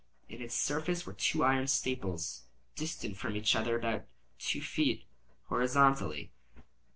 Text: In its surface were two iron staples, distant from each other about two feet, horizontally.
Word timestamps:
In 0.27 0.41
its 0.41 0.55
surface 0.55 1.05
were 1.05 1.13
two 1.13 1.43
iron 1.43 1.67
staples, 1.67 2.45
distant 2.75 3.17
from 3.17 3.35
each 3.35 3.55
other 3.55 3.75
about 3.77 4.05
two 4.39 4.59
feet, 4.59 5.03
horizontally. 5.43 6.31